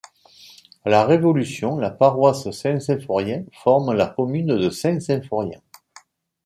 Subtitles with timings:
[0.83, 5.61] À la Révolution, la paroisse Saint-Symphorien forme la commune de Saint-Symphorien.